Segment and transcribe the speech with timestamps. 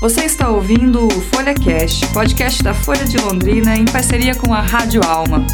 [0.00, 4.60] Você está ouvindo o Folha Cast, podcast da Folha de Londrina em parceria com a
[4.62, 5.46] Rádio Alma.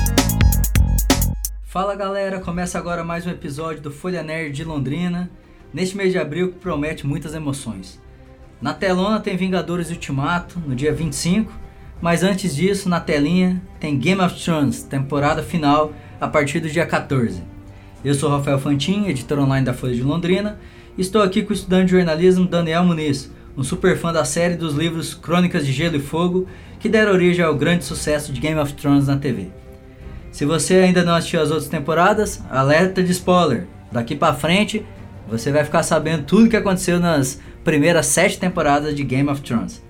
[1.65, 5.29] Fala galera, começa agora mais um episódio do Folha Nerd de Londrina,
[5.75, 8.01] neste mês de abril que promete muitas emoções.
[8.63, 11.53] Na telona tem Vingadores Ultimato, no dia 25,
[12.01, 16.87] mas antes disso, na telinha, tem Game of Thrones, temporada final, a partir do dia
[16.87, 17.43] 14.
[18.05, 20.57] Eu sou Rafael Fantin, editor online da Folha de Londrina,
[20.97, 24.55] e estou aqui com o estudante de jornalismo Daniel Muniz, um super fã da série
[24.55, 26.47] dos livros Crônicas de Gelo e Fogo,
[26.79, 29.49] que deram origem ao grande sucesso de Game of Thrones na TV.
[30.31, 33.67] Se você ainda não assistiu as outras temporadas, alerta de spoiler.
[33.91, 34.85] Daqui para frente,
[35.27, 39.41] você vai ficar sabendo tudo o que aconteceu nas primeiras sete temporadas de Game of
[39.41, 39.83] Thrones.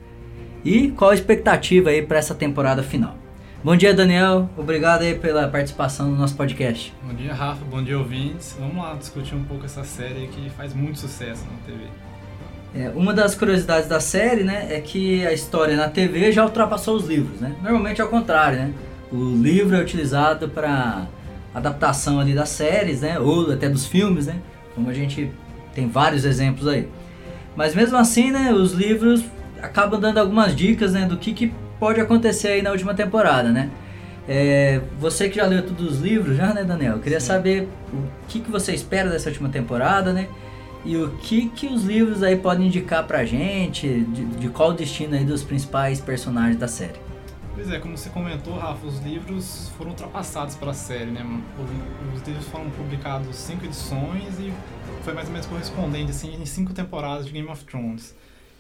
[0.65, 3.17] E qual a expectativa aí para essa temporada final?
[3.65, 4.49] Bom dia, Daniel.
[4.57, 6.95] Obrigado aí pela participação no nosso podcast.
[7.03, 7.65] Bom dia, Rafa.
[7.65, 8.57] Bom dia, ouvintes.
[8.59, 12.06] Vamos lá discutir um pouco essa série que faz muito sucesso na TV.
[12.79, 16.97] É, uma das curiosidades da série, né, é que a história na TV já ultrapassou
[16.97, 17.55] os livros, né?
[17.63, 18.71] Normalmente é o contrário, né?
[19.11, 21.07] O livro é utilizado para
[21.55, 24.37] adaptação ali das séries, né, ou até dos filmes, né?
[24.75, 25.31] Como a gente
[25.75, 26.87] tem vários exemplos aí.
[27.57, 29.25] Mas mesmo assim, né, os livros
[29.63, 33.71] acabam dando algumas dicas, né, do que, que pode acontecer aí na última temporada, né?
[34.29, 36.95] É, você que já leu todos os livros, já, né, Daniel?
[36.95, 37.27] Eu queria Sim.
[37.27, 40.27] saber o que, que você espera dessa última temporada, né?
[40.87, 44.73] E o que que os livros aí podem indicar pra gente, de, de qual o
[44.73, 47.01] destino aí dos principais personagens da série?
[47.57, 51.27] Pois é, como você comentou, Rafa, os livros foram ultrapassados pela série, né?
[52.15, 54.53] Os livros foram publicados cinco edições e
[55.03, 58.15] foi mais ou menos correspondente assim, em cinco temporadas de Game of Thrones.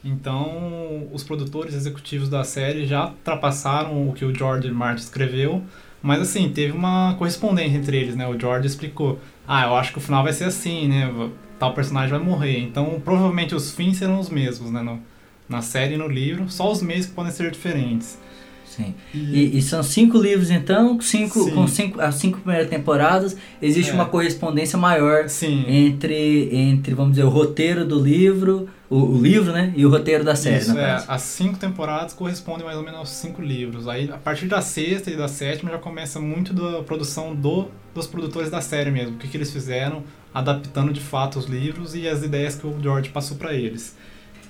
[0.05, 5.63] Então, os produtores executivos da série já ultrapassaram o que o George Martin escreveu,
[6.03, 8.27] mas assim, teve uma correspondência entre eles, né?
[8.27, 11.09] O George explicou: "Ah, eu acho que o final vai ser assim, né?
[11.59, 12.59] Tal personagem vai morrer.
[12.61, 14.83] Então, provavelmente os fins serão os mesmos, né?
[14.83, 15.01] No,
[15.49, 18.19] na série e no livro, só os meios que podem ser diferentes.
[18.67, 18.95] Sim.
[19.15, 23.95] E, e, são cinco livros, então, cinco, com cinco, as cinco primeiras temporadas, existe é.
[23.95, 25.65] uma correspondência maior Sim.
[25.67, 29.73] entre, entre, vamos dizer, o roteiro do livro, o, o livro, né?
[29.77, 30.59] E o roteiro da série.
[30.59, 31.05] Isso, é.
[31.09, 33.89] As cinco temporadas correspondem mais ou menos aos cinco livros.
[33.89, 38.07] Aí, a partir da sexta e da sétima, já começa muito da produção do, dos
[38.07, 39.17] produtores da série mesmo.
[39.17, 40.05] O que, que eles fizeram,
[40.35, 43.97] adaptando de fato os livros e as ideias que o George passou para eles.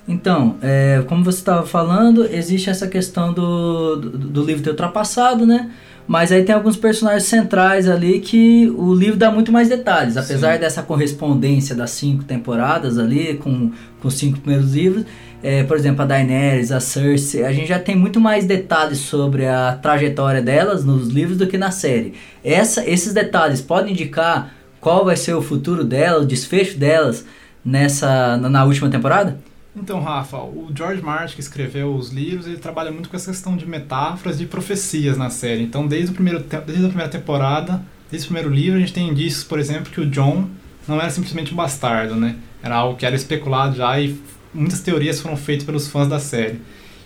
[0.09, 5.44] Então, é, como você estava falando, existe essa questão do, do, do, livro ter ultrapassado,
[5.44, 5.71] né?
[6.06, 10.16] Mas aí tem alguns personagens centrais ali que o livro dá muito mais detalhes.
[10.16, 10.61] Apesar Sim.
[10.61, 15.05] dessa correspondência das cinco temporadas ali, com, com os cinco primeiros livros,
[15.43, 19.47] é, por exemplo, a Daenerys, a Cersei, a gente já tem muito mais detalhes sobre
[19.47, 22.15] a trajetória delas nos livros do que na série.
[22.45, 27.25] Essa, esses detalhes podem indicar qual vai ser o futuro delas, o desfecho delas
[27.65, 29.37] nessa na, na última temporada?
[29.76, 33.59] Então, Rafa, o George Martin, que escreveu os livros, ele trabalha muito com essa questão
[33.59, 35.62] de metáforas e profecias na série.
[35.62, 39.06] Então, desde, o primeiro, desde a primeira temporada, desde o primeiro livro, a gente tem
[39.06, 40.48] indícios, por exemplo, que o John
[40.88, 42.36] não era simplesmente um bastardo, né?
[42.62, 44.19] Era algo que era especulado já e
[44.54, 46.59] muitas teorias foram feitas pelos fãs da série.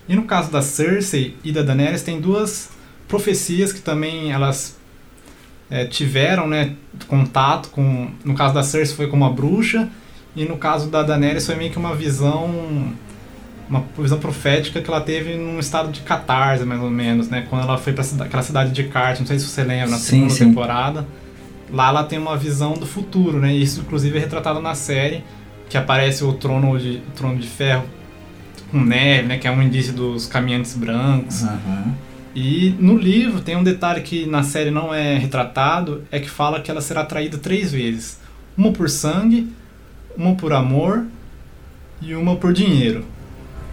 [0.08, 2.70] E no caso da Cersei e da Daenerys, tem duas
[3.08, 4.78] profecias que também elas
[5.68, 6.76] é, tiveram né,
[7.08, 8.10] contato com...
[8.24, 9.90] No caso da Cersei foi com uma bruxa
[10.34, 12.94] e no caso da Daenerys foi meio que uma visão
[13.68, 17.46] uma visão profética que ela teve num estado de catarse, mais ou menos, né?
[17.48, 20.06] Quando ela foi para aquela cidade de Cart, não sei se você lembra, na sim,
[20.06, 20.44] segunda sim.
[20.46, 21.06] temporada.
[21.72, 23.54] Lá ela tem uma visão do futuro, né?
[23.54, 25.22] Isso inclusive é retratado na série,
[25.68, 27.84] que aparece o trono de o trono de ferro
[28.72, 29.38] com neve, né?
[29.38, 31.42] Que é um indício dos caminhantes brancos.
[31.42, 31.92] Uhum.
[32.34, 36.60] E no livro tem um detalhe que na série não é retratado, é que fala
[36.60, 38.18] que ela será traída três vezes.
[38.56, 39.48] Uma por sangue,
[40.16, 41.04] uma por amor
[42.00, 43.04] e uma por dinheiro.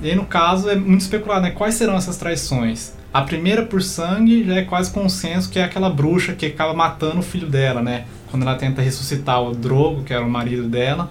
[0.02, 1.52] E aí, no caso, é muito especulado, né?
[1.52, 2.94] Quais serão essas traições?
[3.14, 7.20] A primeira por sangue já é quase consenso que é aquela bruxa que acaba matando
[7.20, 8.06] o filho dela, né?
[8.30, 11.10] Quando ela tenta ressuscitar o Drogo, que era o marido dela,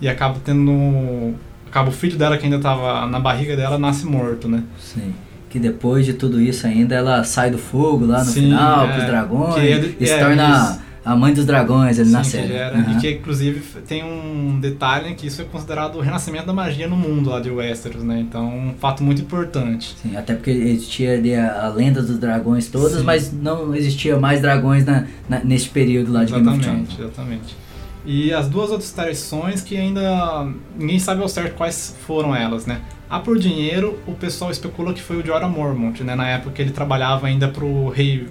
[0.00, 1.34] e acaba tendo.
[1.66, 4.62] Acaba o filho dela que ainda estava na barriga dela, nasce morto, né?
[4.78, 5.14] Sim.
[5.50, 8.92] Que depois de tudo isso ainda ela sai do fogo lá no Sim, final, é,
[8.92, 10.87] com os dragões, é, e se é, torna.
[11.04, 12.52] A mãe dos dragões ali Sim, na série.
[12.52, 12.96] Era, uhum.
[12.96, 16.96] E que inclusive tem um detalhe que isso é considerado o renascimento da magia no
[16.96, 18.20] mundo lá de Westeros, né?
[18.20, 19.94] Então, um fato muito importante.
[20.02, 23.04] Sim, até porque existia ali a, a lenda dos dragões todas, Sim.
[23.04, 27.12] mas não existia mais dragões na, na, nesse período lá de exatamente, Game of Thrones.
[27.12, 27.56] Exatamente.
[28.04, 30.46] E as duas outras traições que ainda
[30.78, 32.80] ninguém sabe ao certo quais foram elas, né?
[33.10, 36.14] A por dinheiro, o pessoal especulou que foi o Jorah Mormont, né?
[36.14, 38.26] Na época que ele trabalhava ainda pro rei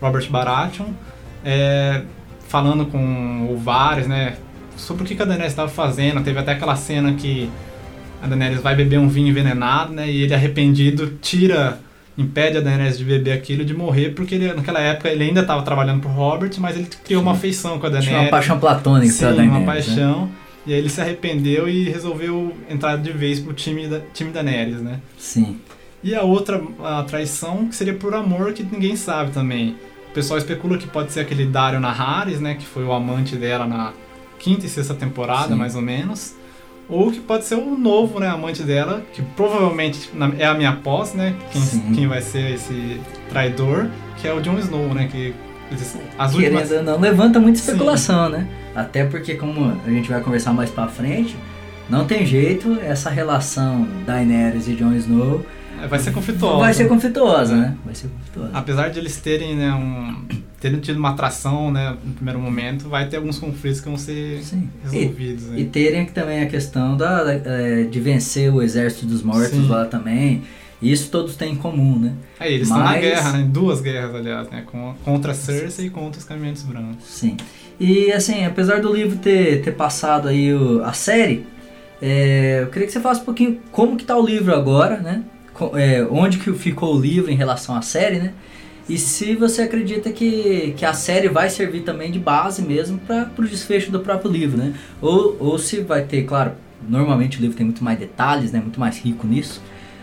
[0.00, 0.86] Robert Baratheon.
[1.44, 2.02] É,
[2.48, 4.36] falando com o Vares, né?
[4.76, 6.22] Sobre o que a Daenerys estava fazendo.
[6.22, 7.50] Teve até aquela cena que
[8.22, 10.10] a Daenerys vai beber um vinho envenenado, né?
[10.10, 11.78] E ele arrependido tira,
[12.16, 15.62] impede a Daenerys de beber aquilo, de morrer, porque ele, naquela época ele ainda estava
[15.62, 18.08] trabalhando pro Robert, mas ele criou uma afeição com a Daenerys.
[18.08, 19.50] Tinha uma paixão platônica Sim, Daenerys.
[19.50, 19.66] uma né?
[19.66, 20.28] paixão.
[20.66, 24.82] E aí ele se arrependeu e resolveu entrar de vez pro time da time Daenerys,
[24.82, 25.00] né?
[25.18, 25.58] Sim.
[26.02, 29.76] E a outra a traição que seria por amor, que ninguém sabe também.
[30.10, 32.54] O pessoal especula que pode ser aquele Dario Naharis, né?
[32.56, 33.92] Que foi o amante dela na
[34.40, 35.54] quinta e sexta temporada, Sim.
[35.54, 36.34] mais ou menos.
[36.88, 41.16] Ou que pode ser o novo, né, amante dela, que provavelmente é a minha aposta,
[41.16, 41.36] né?
[41.52, 41.92] Quem, Sim.
[41.94, 43.86] quem vai ser esse traidor,
[44.16, 45.08] que é o Jon Snow, né?
[45.10, 45.32] Que
[46.18, 46.72] as Querendo últimas.
[46.72, 47.66] ou não, levanta muita Sim.
[47.70, 48.48] especulação, né?
[48.74, 51.36] Até porque, como a gente vai conversar mais pra frente,
[51.88, 55.46] não tem jeito essa relação Daenerys e Jon Snow
[55.88, 56.58] Vai ser conflituosa.
[56.58, 57.76] vai ser conflituosa, né?
[57.84, 58.50] Vai ser conflituosa.
[58.52, 60.24] Apesar de eles terem, né, um,
[60.60, 64.40] terem tido uma atração, né, no primeiro momento, vai ter alguns conflitos que vão ser
[64.42, 64.68] Sim.
[64.84, 65.44] E, resolvidos.
[65.46, 65.60] né?
[65.60, 69.68] e terem também a questão da, da- eh, de vencer o exército dos mortos Sim.
[69.68, 70.42] lá também.
[70.82, 72.14] Isso todos têm em comum, né?
[72.38, 73.46] Aí, eles estão na Mas- guerra, né?
[73.50, 74.64] Duas guerras, aliás, né?
[75.04, 77.04] Contra a Cersei e contra os Caminhantes Brancos.
[77.06, 77.36] Sim.
[77.78, 81.44] E assim, apesar do livro ter, ter passado aí o- a série,
[82.00, 85.22] é, eu queria que você falasse um pouquinho como que tá o livro agora, né?
[85.74, 88.32] É, onde que ficou o livro em relação à série, né?
[88.88, 93.30] E se você acredita que, que a série vai servir também de base mesmo para
[93.38, 94.74] o desfecho do próprio livro, né?
[95.00, 96.52] Ou, ou se vai ter, claro,
[96.88, 98.58] normalmente o livro tem muito mais detalhes, né?
[98.58, 99.62] Muito mais rico nisso.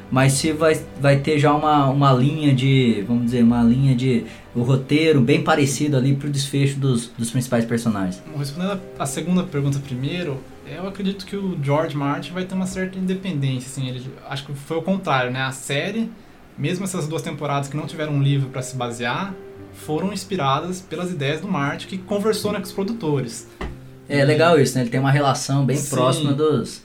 [0.09, 4.25] Mas se vai, vai ter já uma, uma linha de, vamos dizer, uma linha de
[4.55, 8.21] o roteiro bem parecido ali pro desfecho dos, dos principais personagens.
[8.37, 12.97] Respondendo a segunda pergunta primeiro, eu acredito que o George Martin vai ter uma certa
[12.97, 15.41] independência, assim, ele, acho que foi o contrário, né?
[15.41, 16.09] A série,
[16.57, 19.33] mesmo essas duas temporadas que não tiveram um livro para se basear,
[19.73, 23.47] foram inspiradas pelas ideias do Martin, que conversou né, com os produtores.
[24.09, 24.81] É legal isso, né?
[24.81, 25.95] Ele tem uma relação bem Sim.
[25.95, 26.81] próxima dos,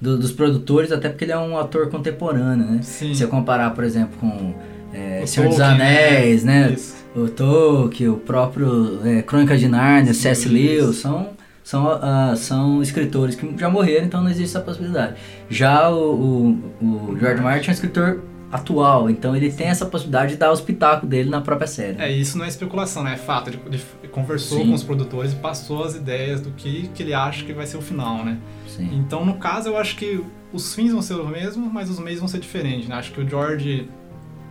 [0.00, 2.78] do- dos produtores, até porque ele é um ator contemporâneo, né?
[2.82, 3.14] Sim.
[3.14, 4.54] Se eu comparar, por exemplo, com
[4.92, 6.72] é, O Senhor dos Tolkien, Anéis, né?
[6.74, 6.94] Isso.
[7.14, 10.48] O Tolkien, o próprio é, Crônica de Nárnia, C.S.
[10.48, 11.30] Lewis, são,
[11.64, 15.14] são, ah, são escritores que já morreram, então não existe essa possibilidade.
[15.50, 18.20] Já o, o, o George Martin é um escritor
[18.50, 22.00] atual, então ele tem essa possibilidade de dar o espetáculo dele na própria série.
[22.00, 23.14] É, isso não é especulação, né?
[23.14, 23.50] É fato.
[23.50, 23.82] Ele, ele
[24.12, 24.68] conversou Sim.
[24.68, 27.76] com os produtores e passou as ideias do que, que ele acha que vai ser
[27.76, 28.38] o final, né?
[28.68, 28.88] Sim.
[28.94, 30.22] Então, no caso, eu acho que
[30.52, 32.96] os fins vão ser os mesmos, mas os meios vão ser diferentes, né?
[32.96, 33.88] Acho que o George,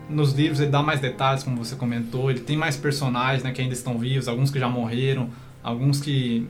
[0.10, 2.30] nos livros, ele dá mais detalhes, como você comentou.
[2.30, 5.30] Ele tem mais personagens, né, que ainda estão vivos, alguns que já morreram,
[5.64, 6.48] alguns que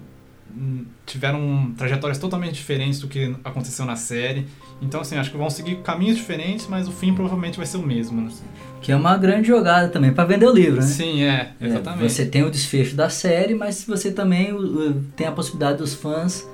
[1.06, 4.48] tiveram trajetórias totalmente diferentes do que aconteceu na série.
[4.82, 7.82] Então, assim, acho que vão seguir caminhos diferentes, mas o fim provavelmente vai ser o
[7.86, 8.30] mesmo, né?
[8.82, 10.88] Que é uma grande jogada também para vender o livro, né?
[10.88, 12.12] Sim, é, É, exatamente.
[12.12, 14.54] você tem o desfecho da série, mas você também
[15.16, 16.48] tem a possibilidade dos fãs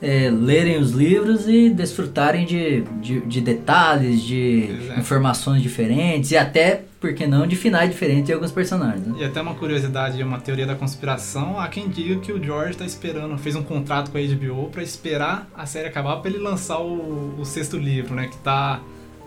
[0.00, 4.98] é, lerem os livros e desfrutarem de, de, de detalhes, de é.
[4.98, 9.06] informações diferentes e até, por que não, de finais diferentes de alguns personagens.
[9.06, 9.16] Né?
[9.20, 12.84] E até uma curiosidade uma teoria da conspiração, há quem diga que o George está
[12.84, 16.80] esperando, fez um contrato com a HBO para esperar a série acabar para ele lançar
[16.80, 18.80] o, o sexto livro, né, que tá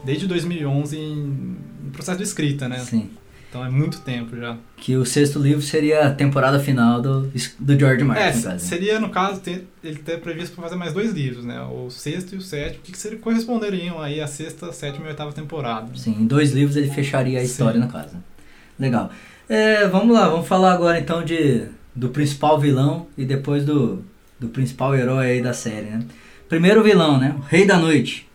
[0.03, 2.79] desde 2011 em, em processo de escrita, né?
[2.79, 3.09] Sim.
[3.51, 4.55] Então é muito tempo já.
[4.77, 8.57] Que o sexto livro seria a temporada final do, do George Martin, é, né?
[8.57, 11.61] seria no caso ter, ele ter previsto para fazer mais dois livros, né?
[11.63, 15.89] O sexto e o sétimo, que, que corresponderiam aí a sexta, sétima e oitava temporada.
[15.97, 17.85] Sim, em dois livros ele fecharia a história Sim.
[17.85, 18.15] no caso.
[18.79, 19.11] Legal.
[19.49, 24.01] É, vamos lá, vamos falar agora então de, do principal vilão e depois do,
[24.39, 26.05] do principal herói aí da série, né?
[26.47, 27.35] Primeiro vilão, né?
[27.37, 28.29] O Rei da Noite.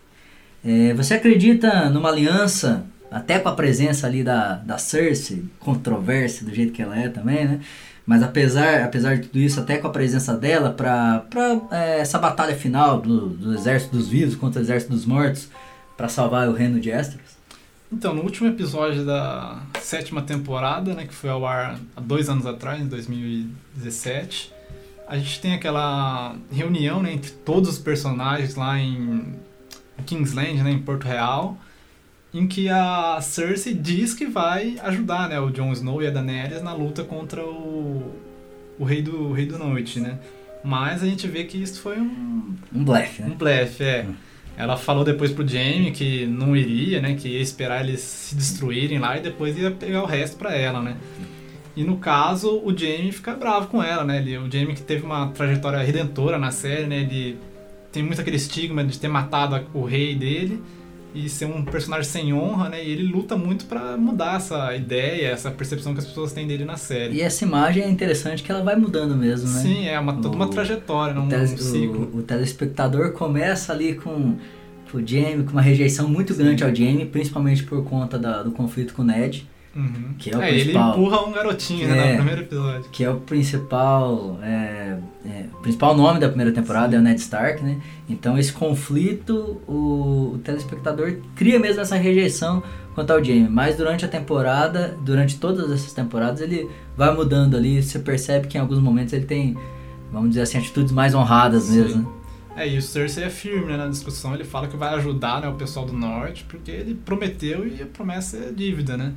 [0.63, 6.53] É, você acredita numa aliança, até com a presença ali da, da Cersei, controvérsia do
[6.53, 7.59] jeito que ela é também, né?
[8.05, 11.25] Mas apesar, apesar de tudo isso, até com a presença dela para
[11.71, 15.49] é, essa batalha final do, do exército dos vivos contra o exército dos mortos
[15.97, 17.37] para salvar o reino de Westeros?
[17.91, 22.45] Então, no último episódio da sétima temporada, né, que foi ao ar há dois anos
[22.45, 24.53] atrás, em 2017,
[25.07, 29.35] a gente tem aquela reunião né, entre todos os personagens lá em
[30.05, 31.57] Kingsland, né, em Porto Real,
[32.37, 36.61] em que a Cersei diz que vai ajudar né, o Jon Snow e a Daenerys
[36.61, 38.13] na luta contra o,
[38.77, 40.19] o Rei do, o Rei do Noite, né?
[40.63, 43.29] Mas a gente vê que isso foi um, Um blefe, né?
[43.31, 44.05] um blefe, é.
[44.55, 47.15] Ela falou depois pro Jaime que não iria, né?
[47.15, 50.81] Que ia esperar eles se destruírem lá e depois ia pegar o resto pra ela,
[50.81, 50.97] né?
[51.75, 54.17] E no caso, o Jaime fica bravo com ela, né?
[54.17, 57.01] Ele, o Jaime que teve uma trajetória redentora na série, né?
[57.01, 57.37] Ele
[57.91, 60.61] tem muito aquele estigma de ter matado o rei dele
[61.25, 62.83] e ser um personagem sem honra, né?
[62.85, 66.65] E ele luta muito pra mudar essa ideia, essa percepção que as pessoas têm dele
[66.65, 67.15] na série.
[67.15, 69.61] E essa imagem é interessante que ela vai mudando mesmo, né?
[69.61, 72.09] Sim, é uma, toda uma O- trajetória, O, um, tele- um ciclo.
[72.13, 74.35] o- o telespectador começa ali com
[74.89, 78.93] pro Jamie, com uma rejeição muito grande ao Jamie, principalmente por conta da, do conflito
[78.93, 79.45] com o Ned.
[79.77, 80.15] Uhum.
[80.17, 80.89] Que é o é, principal.
[80.89, 82.11] ele empurra um garotinho, né, É.
[82.11, 82.89] no primeiro episódio.
[82.91, 87.19] que é o principal é, é, o principal nome da primeira temporada é o Ned
[87.21, 87.77] Stark, né?
[88.09, 92.63] Então esse conflito o, o telespectador cria mesmo essa rejeição
[92.95, 97.83] quanto ao Jaime, mas durante a temporada, durante todas essas temporadas ele vai mudando ali,
[97.83, 99.55] você percebe que em alguns momentos ele tem,
[100.11, 101.81] vamos dizer assim, atitudes mais honradas Sim.
[101.83, 102.01] mesmo.
[102.01, 102.07] né?
[102.63, 105.47] É, e o Cersei é firme né, na discussão, ele fala que vai ajudar né,
[105.47, 109.13] o pessoal do norte, porque ele prometeu e a promessa é dívida, né?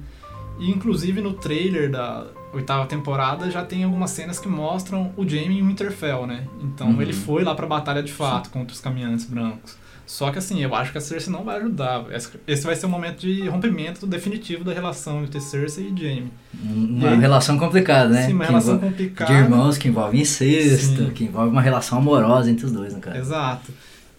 [0.60, 5.58] E inclusive no trailer da oitava temporada já tem algumas cenas que mostram o Jaime
[5.58, 6.46] em Winterfell, né?
[6.62, 7.00] Então Uhum.
[7.02, 9.76] ele foi lá pra batalha de fato contra os caminhantes brancos.
[10.06, 12.04] Só que assim, eu acho que a Cersei não vai ajudar.
[12.48, 16.32] Esse- vai ser o momento de rompimento definitivo da relação entre Cersei e Jaime.
[16.60, 18.26] Uma E aí- relação complicada, né?
[18.26, 19.32] Sim, uma Que relação envolve- complicada.
[19.32, 21.10] de irmãos que envolve incesto, Sim.
[21.10, 23.16] que envolve uma relação amorosa entre os dois, no caso.
[23.18, 23.72] Exato.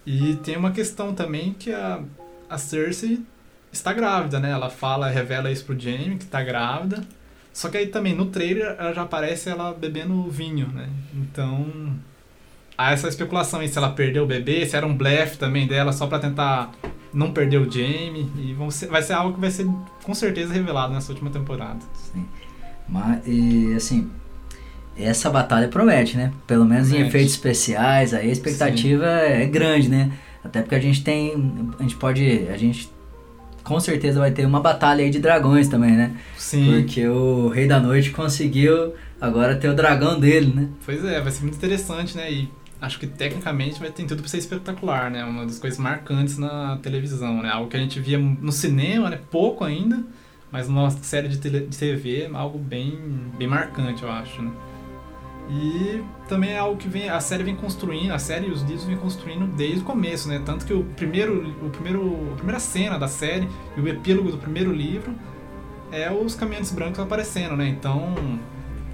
[0.07, 1.99] E tem uma questão também que a,
[2.49, 3.19] a Cersei
[3.71, 4.51] está grávida, né?
[4.51, 7.03] Ela fala, revela isso pro Jaime, que tá grávida.
[7.53, 10.87] Só que aí também no trailer ela já aparece ela bebendo vinho, né?
[11.13, 11.65] Então
[12.77, 15.91] há essa especulação aí se ela perdeu o bebê, se era um blefe também dela
[15.91, 16.71] só pra tentar
[17.13, 18.31] não perder o Jaime.
[18.37, 19.67] E vão ser- vai ser algo que vai ser
[20.03, 21.79] com certeza revelado nessa última temporada.
[22.13, 22.25] Sim.
[22.87, 24.09] Mas, e, assim,
[24.97, 26.31] essa batalha promete, né?
[26.47, 27.09] Pelo menos em Promete.
[27.09, 30.11] efeitos especiais, aí a expectativa é grande, né?
[30.43, 31.33] Até porque a gente tem,
[31.77, 32.89] a gente pode, a gente
[33.63, 36.15] com certeza vai ter uma batalha aí de dragões também, né?
[36.37, 36.65] Sim.
[36.81, 40.67] Porque o Rei da Noite conseguiu agora ter o dragão dele, né?
[40.85, 42.31] Pois é, vai ser muito interessante, né?
[42.31, 42.49] E
[42.81, 45.23] acho que tecnicamente vai ter tudo pra ser espetacular, né?
[45.23, 47.49] Uma das coisas marcantes na televisão, né?
[47.49, 49.19] Algo que a gente via no cinema, né?
[49.29, 50.03] Pouco ainda,
[50.51, 52.97] mas numa série de, tele- de TV algo bem,
[53.37, 54.51] bem marcante, eu acho, né?
[55.49, 58.85] E também é algo que vem, a série vem construindo, a série e os livros
[58.85, 60.41] vem construindo desde o começo, né?
[60.45, 64.37] Tanto que o primeiro, o primeiro, a primeira cena da série e o epílogo do
[64.37, 65.13] primeiro livro
[65.91, 67.67] é os caminhantes brancos aparecendo, né?
[67.67, 68.13] Então,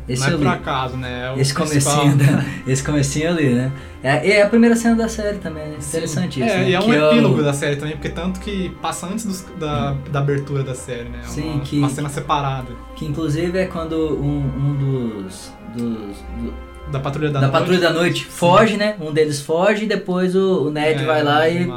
[0.10, 1.32] Esse não é eu por acaso, né?
[1.36, 3.72] É Esse comecinho, da, esse comecinho eu li, né?
[4.02, 5.76] É, é a primeira cena da série também, né?
[5.80, 6.70] Interessante isso, É, né?
[6.70, 9.46] e é um Que o- epílogo da série também, porque tanto que passa antes dos-
[9.60, 11.20] da, da abertura da série, né?
[11.24, 12.70] É Sim, uma, que- uma cena separada.
[12.96, 17.60] Que inclusive é quando um, um dos, dos- do- Da Patrulha da, da, Noite.
[17.60, 18.96] Patrulha da Noite foge, né?
[19.00, 21.68] Um deles foge e depois o, o Ned É, vai lá e,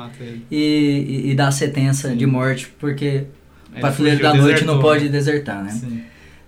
[0.51, 3.25] e, e- e dá a sentença de morte, porque
[3.77, 5.71] o Patrulheiro da Noite não pode desertar, né?
[5.71, 6.03] Sim.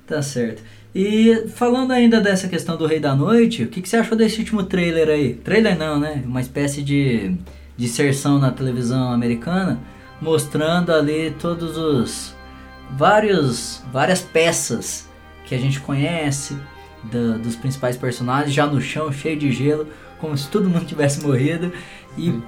[0.06, 0.62] Tá certo.
[0.94, 4.38] E falando ainda dessa questão do Rei da Noite, o que, que você achou desse
[4.40, 5.35] último trailer aí?
[5.35, 6.23] Trailer não, né?
[6.26, 7.35] Uma espécie de,
[7.76, 9.78] de inserção na televisão americana,
[10.21, 12.35] mostrando ali todos os
[12.97, 15.09] vários várias peças
[15.47, 16.56] que a gente conhece
[17.04, 19.87] da- dos principais personagens já no chão, cheio de gelo,
[20.21, 21.73] como se todo mundo tivesse morrido
[22.16, 22.42] e Hum.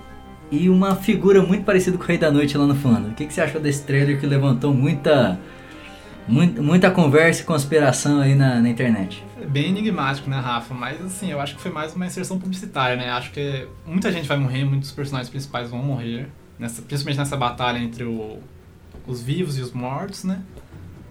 [0.53, 3.09] e uma figura muito parecida com o Rei da Noite lá no fundo.
[3.09, 5.39] O que, que você achou desse trailer que levantou muita
[6.27, 9.23] Muita, muita conversa e conspiração aí na, na internet.
[9.39, 10.73] É bem enigmático, né, Rafa?
[10.73, 13.11] Mas assim, eu acho que foi mais uma inserção publicitária, né?
[13.11, 17.79] Acho que muita gente vai morrer, muitos personagens principais vão morrer, nessa, principalmente nessa batalha
[17.79, 18.39] entre o-
[19.07, 20.39] os vivos e os mortos, né?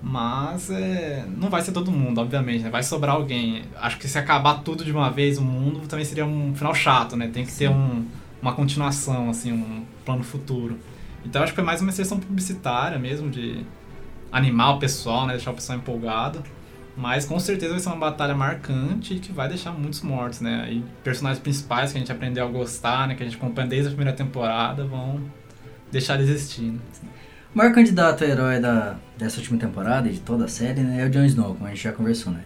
[0.05, 2.69] Mas é, não vai ser todo mundo, obviamente, né?
[2.69, 3.63] Vai sobrar alguém.
[3.77, 7.15] Acho que se acabar tudo de uma vez, o mundo também seria um final chato,
[7.15, 7.29] né?
[7.29, 8.05] Tem que ter um,
[8.41, 10.77] uma continuação, assim, um plano futuro.
[11.23, 13.65] Então acho que foi mais uma inserção publicitária mesmo, de
[14.29, 15.35] animar o pessoal, né?
[15.35, 16.43] Deixar o pessoal empolgado.
[16.97, 20.67] Mas com certeza vai ser uma batalha marcante que vai deixar muitos mortos, né?
[20.69, 23.15] E personagens principais que a gente aprendeu a gostar, né?
[23.15, 25.21] Que a gente acompanha desde a primeira temporada, vão
[25.89, 26.63] deixar de existir.
[26.63, 26.79] Né?
[27.53, 31.01] O maior candidato a herói da, dessa última temporada e de toda a série né,
[31.01, 32.41] é o Jon Snow, como a gente já conversou, né?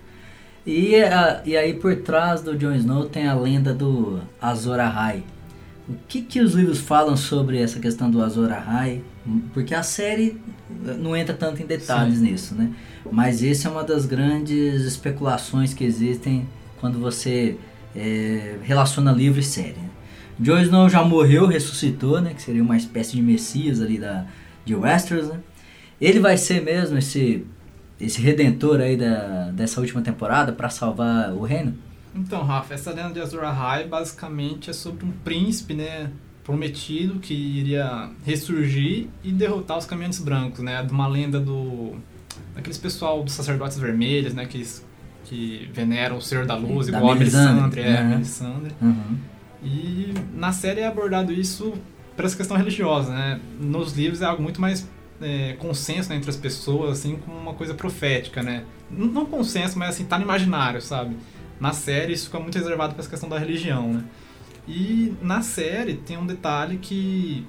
[0.65, 5.23] E, a- e aí por trás do Jon Snow tem a lenda do Azor Ahai.
[5.87, 9.01] O que, que os livros falam sobre essa questão do Azor Ahai?
[9.53, 10.35] Porque a série
[10.99, 12.23] não entra tanto em detalhes Sim.
[12.25, 12.69] nisso, né?
[13.09, 16.45] Mas essa é uma das grandes especulações que existem
[16.81, 17.55] quando você
[17.95, 19.69] é, relaciona livro e série.
[19.77, 19.89] né?
[20.37, 22.33] Jon Snow já morreu, ressuscitou, né?
[22.33, 24.25] Que seria uma espécie de messias ali da,
[24.67, 25.39] de Westeros, né?
[25.99, 27.45] Ele vai ser mesmo esse,
[27.99, 31.75] esse redentor aí da, dessa última temporada para salvar o reino?
[32.13, 36.11] Então, Rafa, essa lenda de Azor Ahai basicamente é sobre um príncipe, né?
[36.43, 40.83] Prometido que iria ressurgir e derrotar os caminhantes brancos, né?
[40.83, 41.95] De uma lenda do.
[42.55, 44.45] daqueles pessoal dos sacerdotes vermelhos, né?
[44.45, 44.65] Que,
[45.25, 48.03] que veneram o Senhor da Luz, Da igual a Melisandre, Melisandre, é, né?
[48.03, 48.71] Melisandre.
[48.81, 49.17] Uhum.
[49.63, 51.73] E na série é abordado isso
[52.17, 53.39] por essa questão religiosa, né?
[53.59, 54.85] Nos livros é algo muito mais
[55.21, 58.65] é, consenso né, entre as pessoas, assim, como uma coisa profética, né?
[58.91, 61.15] Não consenso, mas assim, tá no imaginário, sabe?
[61.59, 64.03] Na série isso fica muito reservado para essa questão da religião, né?
[64.67, 67.47] E na série tem um detalhe que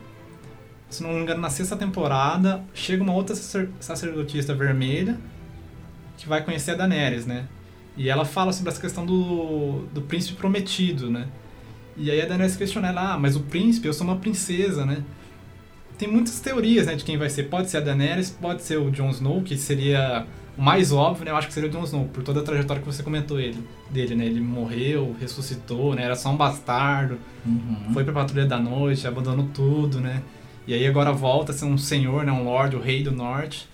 [0.90, 5.18] se não me engano, na sexta temporada, chega uma outra sacerdotista vermelha
[6.16, 7.46] que vai conhecer a Daenerys, né?
[7.96, 11.26] E ela fala sobre essa questão do, do príncipe prometido, né?
[11.98, 15.02] E aí a Daenerys questiona ela, ah, mas o príncipe, eu sou uma princesa, né?
[15.98, 17.44] Tem muitas teorias, né, de quem vai ser.
[17.44, 20.24] Pode ser a Daenerys, pode ser o Jon Snow, que seria
[20.56, 21.32] o mais óbvio, né?
[21.32, 23.58] Eu acho que seria o Jon Snow, por toda a trajetória que você comentou ele,
[23.90, 24.26] dele, né?
[24.26, 26.04] Ele morreu, ressuscitou, né?
[26.04, 27.92] Era só um bastardo, Uhum.
[27.94, 30.22] foi pra Patrulha da Noite, abandonou tudo, né?
[30.66, 32.30] E aí agora volta a ser um senhor, né?
[32.30, 33.68] Um lord, o rei do norte.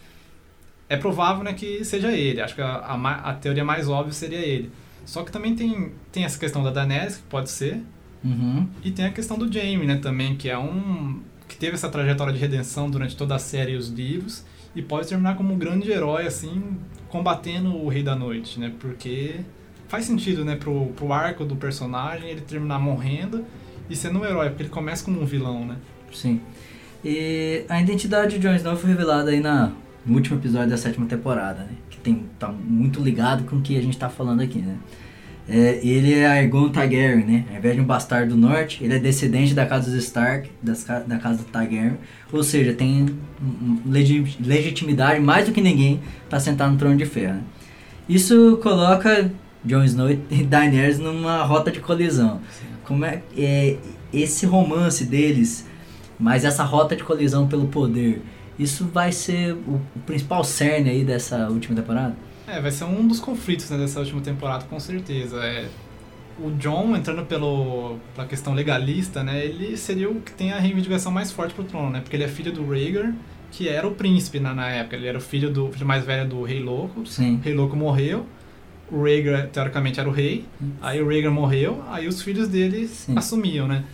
[0.88, 2.40] É provável, né, que seja ele.
[2.40, 4.70] Acho que a, a, a teoria mais óbvia seria ele.
[5.04, 7.80] Só que também tem, tem essa questão da Daenerys, que pode ser,
[8.24, 8.66] Uhum.
[8.82, 12.32] e tem a questão do Jaime, né, também, que é um que teve essa trajetória
[12.32, 15.90] de redenção durante toda a série e os livros e pode terminar como um grande
[15.90, 16.78] herói assim,
[17.08, 18.72] combatendo o Rei da Noite, né?
[18.80, 19.36] Porque
[19.88, 23.44] faz sentido, né, pro, pro arco do personagem ele terminar morrendo
[23.88, 25.76] e sendo um herói, porque ele começa como um vilão, né?
[26.12, 26.40] Sim.
[27.04, 29.72] E a identidade de Jon Snow foi revelada aí na,
[30.06, 31.72] no último episódio da sétima temporada, né?
[31.90, 34.76] Que tem, tá muito ligado com o que a gente tá falando aqui, né?
[35.46, 37.44] É, ele é Aegon Targaryen, né?
[37.50, 40.84] Ao invés de um bastardo do norte, ele é descendente da casa dos Stark, das,
[40.84, 41.98] da casa do Targaryen.
[42.32, 43.06] Ou seja, tem
[43.86, 47.42] legi- legitimidade mais do que ninguém para sentar no trono de ferro, né?
[48.08, 49.30] Isso coloca
[49.64, 52.40] Jon Snow e Daenerys numa rota de colisão.
[52.84, 53.76] Como é, é
[54.12, 55.66] esse romance deles,
[56.18, 58.22] mas essa rota de colisão pelo poder,
[58.58, 62.14] isso vai ser o, o principal cerne aí dessa última temporada?
[62.46, 65.42] É, vai ser um dos conflitos né, dessa última temporada, com certeza.
[65.44, 65.68] É,
[66.38, 71.10] o John, entrando pelo, pela questão legalista, né, ele seria o que tem a reivindicação
[71.10, 72.00] mais forte pro trono, né?
[72.00, 73.14] Porque ele é filho do Rhaegar,
[73.50, 74.96] que era o príncipe na, na época.
[74.96, 77.06] Ele era o filho, do, filho mais velho do Rei Louco.
[77.06, 77.36] Sim.
[77.36, 78.26] O Rei Louco morreu.
[78.90, 80.44] O Rhaegar, teoricamente, era o rei.
[80.82, 83.14] Aí o Rhaegar morreu, aí os filhos dele Sim.
[83.16, 83.84] assumiam, né?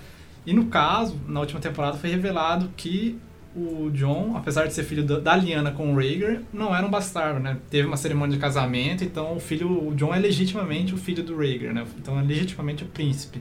[0.45, 3.16] E no caso, na última temporada, foi revelado que
[3.54, 7.40] o John, apesar de ser filho da, Lyanna com o Rhaegar, não era um bastardo,
[7.40, 7.57] né?
[7.69, 11.36] Teve uma cerimônia de casamento, então o filho, o John é legitimamente o filho do
[11.36, 11.84] Rhaegar, né?
[11.99, 13.41] Então é legitimamente o príncipe.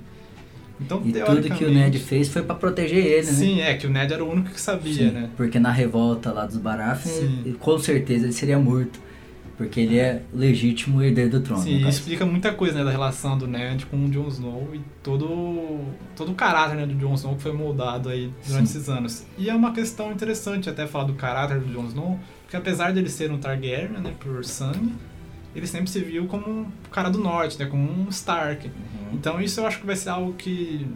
[0.81, 3.33] Então, E tudo que o Ned fez foi pra proteger ele, né?
[3.33, 5.29] Sim, é que o Ned era o único que sabia, Sim, né?
[5.35, 7.41] Porque na revolta lá dos Baratheon, Sim.
[7.45, 8.99] ele- com certeza ele seria morto.
[9.59, 11.61] Porque ele é legítimo herdeiro do trono.
[11.61, 15.81] Sim, explica muita coisa, né, da relação do Ned com o Jon Snow e todo,
[16.15, 18.77] todo o caráter né, do Jon Snow que foi moldado aí durante Sim.
[18.77, 19.25] esses anos.
[19.37, 22.99] E é uma questão interessante até falar do caráter do Jon Snow, porque apesar de
[22.99, 24.93] ele ser um Targaryen, né, por sangue,
[25.53, 28.65] ele sempre se viu como um cara do norte, né, como um Stark.
[28.65, 28.73] Uhum.
[29.11, 30.87] Então isso eu acho que vai ser algo que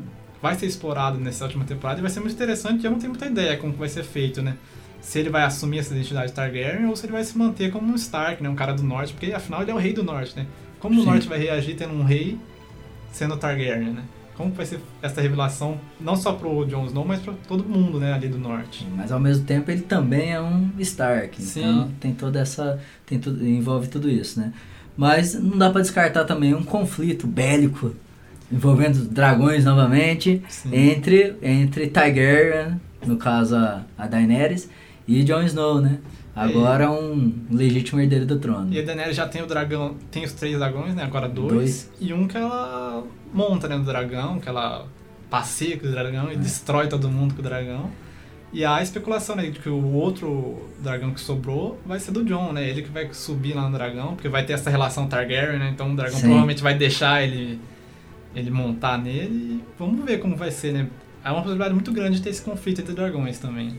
[0.42, 3.26] vai ser explorado nessa última temporada e vai ser muito interessante eu não tenho muita
[3.26, 4.56] ideia como vai ser feito, né?
[5.04, 7.96] Se ele vai assumir essa identidade Targaryen ou se ele vai se manter como um
[7.96, 8.50] Stark, né?
[8.50, 10.48] Um cara do norte, porque afinal ele é o rei do norte, né?
[10.80, 11.10] Como o Sim.
[11.10, 12.40] norte vai reagir tendo um rei
[13.12, 14.04] sendo Targaryen, né?
[14.36, 18.14] Como vai ser essa revelação, não só pro Jon Snow, mas pra todo mundo, né,
[18.14, 18.88] ali do norte.
[18.96, 21.40] Mas ao mesmo tempo ele também é um Stark.
[21.40, 21.60] Sim.
[21.60, 22.80] Então tem toda essa.
[23.06, 24.52] Tem tudo, envolve tudo isso, né?
[24.98, 27.94] Mas não dá pra descartar também um conflito bélico
[28.52, 30.70] envolvendo dragões novamente Sim.
[30.74, 34.70] entre, entre Targaryen, no caso a Daenerys,
[35.08, 36.00] e Jon Snow, né?
[36.36, 38.74] Agora um legítimo herdeiro do trono.
[38.74, 41.04] E a Daenerys já tem o dragão, tem os três dragões, né?
[41.04, 41.52] Agora dois.
[41.54, 41.92] Dois.
[42.02, 43.78] E um que ela monta, né?
[43.78, 44.88] No dragão, que ela
[45.30, 46.34] passeia com o dragão É.
[46.34, 47.90] e destrói todo mundo com o dragão.
[48.52, 49.44] E há a especulação, né?
[49.50, 52.68] De que o outro dragão que sobrou vai ser do Jon, né?
[52.68, 55.70] Ele que vai subir lá no dragão, porque vai ter essa relação Targaryen, né?
[55.72, 56.22] Então o dragão Sim.
[56.26, 57.60] provavelmente vai deixar ele,
[58.36, 59.34] ele montar nele.
[59.36, 60.88] E vamos ver como vai ser, né?
[61.24, 63.76] Há uma possibilidade muito grande de ter esse conflito entre dragões também.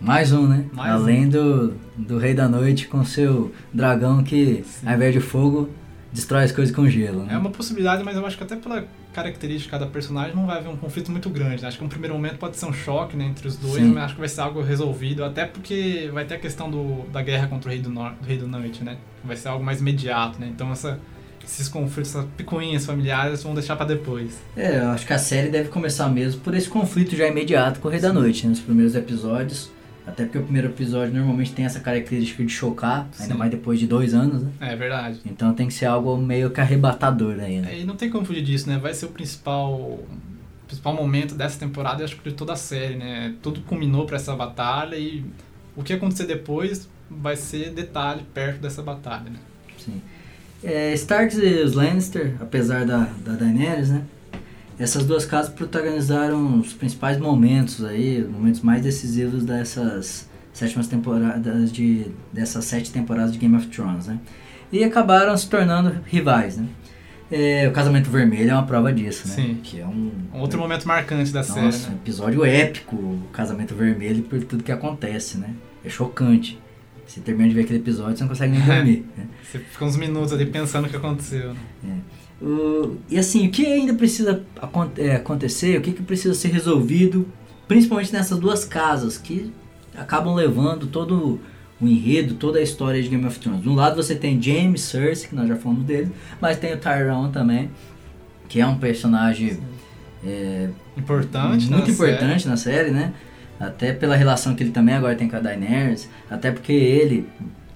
[0.00, 0.64] Mais um, né?
[0.72, 4.86] Mais Além do, do Rei da Noite com seu dragão que, Sim.
[4.88, 5.68] ao invés de fogo,
[6.12, 7.24] destrói as coisas com gelo.
[7.24, 7.34] Né?
[7.34, 10.68] É uma possibilidade, mas eu acho que até pela característica cada personagem não vai haver
[10.68, 11.62] um conflito muito grande.
[11.62, 11.68] né?
[11.68, 13.92] Acho que um primeiro momento pode ser um choque né, entre os dois, Sim.
[13.92, 17.20] mas acho que vai ser algo resolvido, até porque vai ter a questão do, da
[17.20, 18.96] guerra contra o Rei do, Nor do Rei do Noite, né?
[19.24, 20.48] Vai ser algo mais imediato, né?
[20.54, 21.00] Então essa,
[21.44, 24.38] esses conflitos, essas picuinhas familiares vão deixar pra depois.
[24.56, 27.88] É, eu acho que a série deve começar mesmo por esse conflito já imediato com
[27.88, 29.70] o Rei da Noite, né, nos primeiros episódios.
[30.08, 33.38] Até porque o primeiro episódio normalmente tem essa característica de chocar, ainda Sim.
[33.38, 34.50] mais depois de dois anos, né?
[34.60, 35.20] É verdade.
[35.26, 37.74] Então tem que ser algo meio que arrebatador aí, né?
[37.74, 38.78] É, e não tem como fugir disso, né?
[38.78, 39.98] Vai ser o principal
[40.66, 43.34] principal momento dessa temporada e acho que de toda a série, né?
[43.42, 45.24] Tudo culminou pra essa batalha e
[45.76, 49.38] o que acontecer depois vai ser detalhe perto dessa batalha, né?
[49.78, 50.00] Sim.
[50.62, 54.04] É, Starks e os Lannister, apesar da, da Daenerys, né?
[54.78, 61.72] Essas duas casas protagonizaram os principais momentos aí, os momentos mais decisivos dessas sétimas temporadas
[61.72, 64.18] de dessas sete temporadas de Game of Thrones, né?
[64.70, 66.66] E acabaram se tornando rivais, né?
[67.30, 69.34] É, o Casamento Vermelho é uma prova disso, né?
[69.34, 69.58] Sim.
[69.62, 70.10] Que é um.
[70.32, 71.96] Outro momento marcante da série, Nossa, né?
[72.02, 75.50] episódio épico, o Casamento Vermelho, por tudo que acontece, né?
[75.84, 76.58] É chocante.
[77.06, 79.04] Você termina de ver aquele episódio, você não consegue nem dormir.
[79.16, 79.24] né?
[79.42, 81.54] Você fica uns minutos ali pensando o que aconteceu.
[81.82, 81.98] né?
[82.40, 84.42] O- e assim, o que ainda precisa
[84.96, 87.26] é, acontecer, o que, que precisa ser resolvido,
[87.66, 89.52] principalmente nessas duas casas que
[89.96, 91.40] acabam levando todo
[91.80, 93.62] o enredo, toda a história de Game of Thrones.
[93.62, 96.76] De um lado você tem James Cersei, que nós já falamos dele, mas tem o
[96.76, 97.70] Tyrone também,
[98.48, 99.58] que é um personagem
[100.24, 103.12] é, Importante, muito na importante na série, né?
[103.60, 107.26] Até pela relação que ele também agora tem com a Daenerys, até porque ele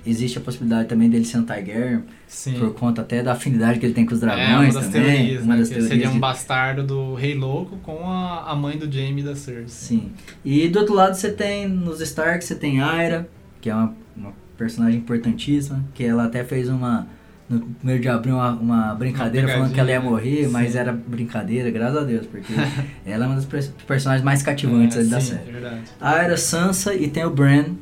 [0.07, 2.03] existe a possibilidade também dele ser um Série.
[2.27, 2.55] Sim.
[2.59, 4.91] por conta até da afinidade que ele tem com os é uma dragões também.
[4.91, 5.61] teorias, uma né?
[5.61, 9.23] das que teorias seria um bastardo do Rei Louco com a, a mãe do Jaime
[9.23, 9.69] da Cersei.
[9.69, 10.11] Sim.
[10.45, 13.29] E do outro lado você tem, nos Stark, você tem Aira,
[13.61, 17.07] que é uma, uma personagem importantíssima, que ela até fez uma...
[17.51, 20.79] No primeiro de abril, uma, uma brincadeira Uma falando que ela ia morrer, mas sim.
[20.79, 22.51] era brincadeira, graças a Deus, porque
[23.05, 25.49] ela é uma das pers- personagens mais cativantes É, ali da sim, série.
[25.51, 25.81] é verdade.
[26.01, 27.75] Aira, Sansa e tem o Bran,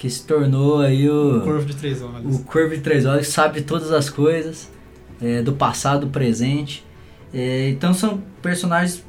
[0.00, 1.36] que se tornou aí o...
[1.36, 2.34] O Corvo de Três Olhos.
[2.34, 4.70] O Curve de Três Olhos sabe todas as coisas,
[5.20, 6.82] é, do passado, do presente.
[7.34, 9.04] É, então são personagens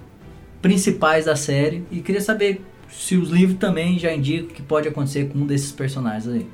[0.62, 1.86] principais da série.
[1.90, 5.46] E queria saber se os livros também já indicam o que pode acontecer com um
[5.46, 6.46] desses personagens aí.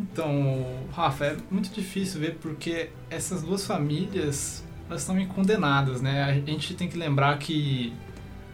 [0.00, 6.24] Então, Rafa, é muito difícil ver porque essas duas famílias elas estão meio condenadas, né?
[6.24, 7.92] A gente tem que lembrar que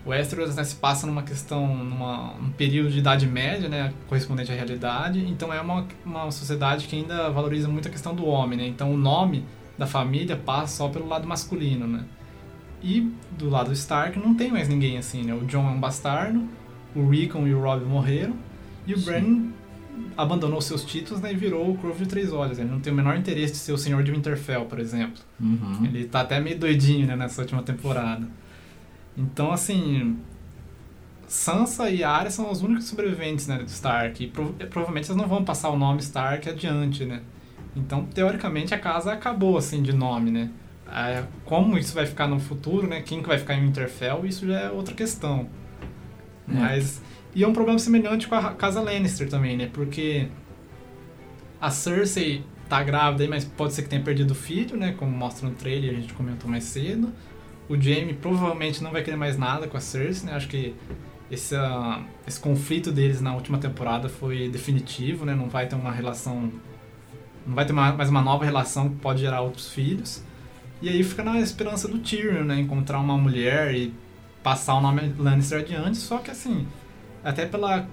[0.05, 4.55] Westeros né, se passa numa questão, numa, um período de idade média, né, correspondente à
[4.55, 5.19] realidade.
[5.27, 8.67] Então é uma, uma sociedade que ainda valoriza muito a questão do homem, né?
[8.67, 9.43] Então o nome
[9.77, 12.05] da família passa só pelo lado masculino, né?
[12.83, 15.33] E do lado Stark não tem mais ninguém assim, né?
[15.33, 16.47] O Jon é um bastardo,
[16.95, 18.35] o Rickon e o Robb morreram
[18.85, 18.99] e o.
[18.99, 19.55] Bran
[20.17, 22.59] abandonou seus títulos né, e virou o Corvo de Três Olhos.
[22.59, 25.21] Ele não tem o menor interesse de ser o Senhor de Winterfell, por exemplo.
[25.39, 25.85] Uhum.
[25.85, 28.27] Ele tá até meio doidinho né, nessa última temporada.
[29.17, 30.17] Então, assim,
[31.27, 34.23] Sansa e Arya são os únicos sobreviventes né, do Stark.
[34.23, 37.21] E prov- provavelmente eles não vão passar o nome Stark adiante, né?
[37.75, 40.49] Então, teoricamente, a casa acabou, assim, de nome, né?
[40.87, 43.01] Ah, Como isso vai ficar no futuro, né?
[43.01, 45.49] Quem que vai ficar em Winterfell, isso já é outra questão.
[46.47, 46.53] É.
[46.53, 47.01] Mas...
[47.33, 49.69] E é um problema semelhante com a casa Lannister também, né?
[49.73, 50.27] Porque
[51.59, 54.93] a Cersei tá grávida aí, mas pode ser que tenha perdido o filho, né?
[54.97, 57.11] Como mostra no trailer, a gente comentou mais cedo.
[57.67, 60.35] O Jaime provavelmente não vai querer mais nada com a Cersei, né?
[60.35, 60.75] Acho que
[61.31, 65.33] esse, ah, esse conflito deles na última temporada foi definitivo, né?
[65.33, 66.51] Não vai ter uma relação...
[67.45, 70.23] Não vai ter uma- mais uma nova relação que pode gerar outros filhos.
[70.81, 72.59] E aí fica na esperança do Tyrion, né?
[72.59, 73.93] Encontrar uma mulher e
[74.43, 76.67] passar o nome Lannister adiante, só que assim,
[77.23, 77.87] até pela,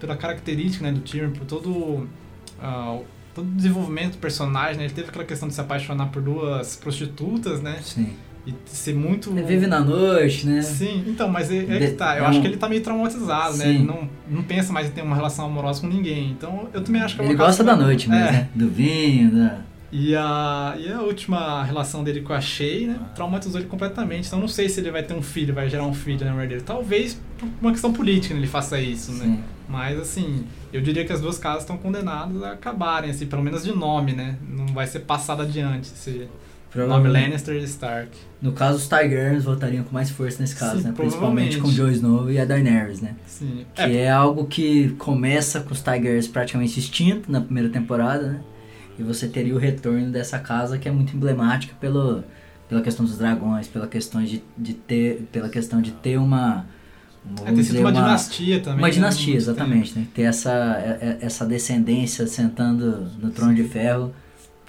[0.00, 2.08] pela característica né, do Tyrion, por todo, o-
[3.32, 4.84] todo o desenvolvimento do personagem, né?
[4.86, 7.78] Ele teve aquela questão de se apaixonar por duas prostitutas, né?
[7.82, 8.16] Sim.
[8.46, 9.30] E ser muito...
[9.30, 10.60] Ele vive na noite, né?
[10.60, 12.18] Sim, então, mas é, é que tá.
[12.18, 13.64] Eu é acho um- que ele tá meio traumatizado, né?
[13.64, 13.70] Sim.
[13.70, 16.30] Ele não, não pensa mais em ter uma relação amorosa com ninguém.
[16.30, 18.32] Então, eu também acho que é uma Ele gosta da noite mesmo, É.
[18.32, 18.48] né?
[18.54, 19.58] Do vinho, da...
[19.96, 22.98] E a, e a última relação dele com a Shay, né?
[23.14, 24.26] Traumatizou ele completamente.
[24.26, 26.48] Então, não sei se ele vai ter um filho, vai gerar um filho na mulher
[26.48, 26.62] dele.
[26.62, 29.24] Talvez por uma questão política né, ele faça isso, né?
[29.24, 29.40] Sim.
[29.68, 33.62] Mas, assim, eu diria que as duas casas estão condenadas a acabarem, assim, pelo menos
[33.62, 34.36] de nome, né?
[34.48, 36.28] Não vai ser passado adiante esse
[36.76, 38.10] nome Lannister e Stark.
[38.42, 40.94] No caso, os Targaryens voltariam com mais força nesse caso, Sim, né?
[40.96, 43.14] Principalmente com o Jon Snow e a Daenerys, né?
[43.26, 43.64] Sim.
[43.74, 44.10] Que é.
[44.10, 48.40] algo que começa com os Tigers praticamente extintos na primeira temporada, né?
[48.98, 52.22] E você teria o retorno dessa casa que é muito emblemática pelo,
[52.68, 56.66] pela questão dos dragões, pela questão de, de ter, pela questão de ter uma
[57.40, 58.78] É, tem sido dizer, uma, dinastia também.
[58.78, 60.06] uma né, dinastia, exatamente, né?
[60.14, 64.12] Ter essa é- é- essa descendência sentando no trono de ferro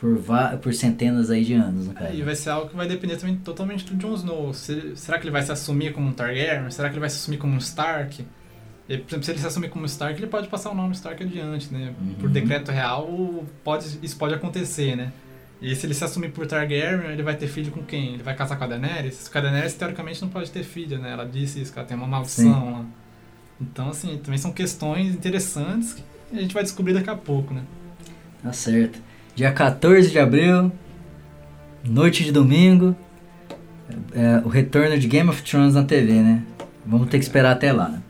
[0.05, 1.89] por por centenas aí de anos.
[1.95, 4.53] É, e vai ser algo que vai depender também totalmente do Jon Snow.
[4.53, 6.69] Se- será que ele vai se assumir como um Targaryen?
[6.71, 8.25] Será que ele vai se assumir como um Stark?
[8.87, 11.73] Por exemplo, se ele se assumir como Stark, ele pode passar o nome Stark adiante,
[11.73, 11.93] né?
[12.19, 12.31] Por Uhum.
[12.33, 15.11] decreto real, pode, isso pode acontecer, né?
[15.61, 18.13] E se ele se assumir por Targaryen, ele vai ter filho com quem?
[18.13, 19.27] Ele vai casar com a Daenerys?
[19.27, 21.11] Com a Daenerys, teoricamente, não pode ter filho, né?
[21.13, 22.85] Ela disse isso, que ela tem uma maldição lá.
[23.59, 26.03] Então, assim, também são questões interessantes que
[26.37, 27.63] a gente vai descobrir daqui a pouco, né?
[28.43, 28.99] Tá certo.
[29.35, 30.71] Dia 14 de abril,
[31.83, 32.95] noite de domingo,
[34.13, 36.41] é, o retorno de Game of Thrones na TV, né?
[36.85, 37.89] Vamos ter que esperar até lá.
[37.89, 38.01] né?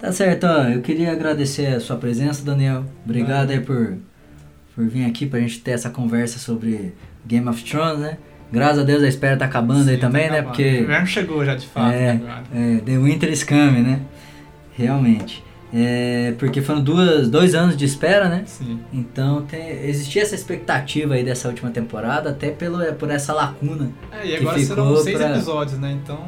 [0.00, 2.84] Tá certo, ó, eu queria agradecer a sua presença, Daniel.
[3.04, 3.96] Obrigado aí por,
[4.74, 6.92] por vir aqui pra gente ter essa conversa sobre
[7.24, 8.18] Game of Thrones, né?
[8.52, 10.38] Graças a Deus a espera tá acabando aí Sim, tá também, né?
[10.40, 10.48] acabando.
[10.48, 12.10] Porque O inverno chegou já, de fato, É.
[12.10, 12.42] agora.
[12.54, 14.00] é, The Winter is coming, né?
[14.76, 15.42] Realmente.
[15.76, 18.44] É, porque foram duas, dois anos de espera, né?
[18.46, 18.78] Sim.
[18.92, 23.90] Então tem, existia essa expectativa aí dessa última temporada, até pelo, por essa lacuna.
[24.12, 25.90] É, e agora serão seis pra- episódios, né?
[26.00, 26.20] Então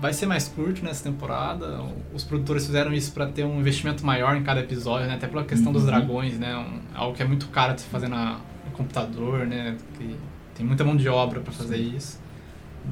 [0.00, 1.82] vai ser mais curto nessa temporada.
[2.14, 5.14] Os produtores fizeram isso pra ter um investimento maior em cada episódio, né?
[5.16, 5.88] Até pela questão dos Uhum.
[5.88, 6.56] dragões, né?
[6.56, 9.76] Um- algo que é muito caro de se fazer na, no computador, né?
[9.98, 10.16] Que
[10.54, 12.18] tem muita mão de obra pra fazer isso.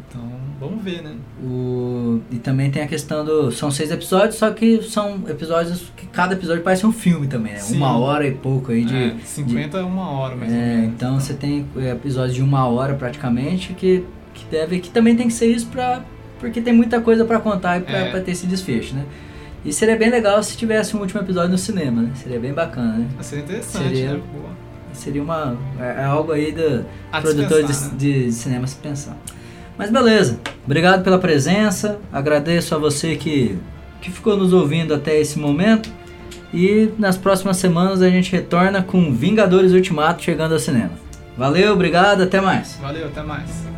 [0.09, 0.22] Então,
[0.61, 1.12] vamos ver, né?
[1.42, 3.51] O, e também tem a questão do.
[3.51, 7.59] São seis episódios, só que são episódios que cada episódio parece um filme também, né?
[7.59, 7.77] Sim.
[7.77, 8.94] Uma hora e pouco aí de.
[8.94, 10.94] É, 50 é uma hora, mais ou É, menos.
[10.94, 15.27] então você tem é, episódios de uma hora praticamente que, que deve que também tem
[15.27, 16.03] que ser isso pra,
[16.38, 18.11] porque tem muita coisa pra contar e pra, É.
[18.11, 19.05] pra ter esse desfecho, né?
[19.64, 22.12] E seria bem legal se tivesse um último episódio no cinema, né?
[22.14, 23.09] Seria bem bacana, né?
[23.20, 24.20] Seria interessante, Seria- né?
[24.33, 24.48] Boa.
[24.92, 27.90] Seria uma é, é algo aí do A produtor de, né?
[27.96, 29.16] de cinema se pensar.
[29.78, 33.56] Mas beleza, obrigado pela presença, agradeço a você que,
[34.02, 35.88] que ficou nos ouvindo até esse momento.
[36.52, 40.90] E nas próximas semanas a gente retorna com Vingadores Ultimato chegando ao cinema.
[41.36, 42.76] Valeu, obrigado, até mais.
[42.82, 43.77] Valeu, até mais.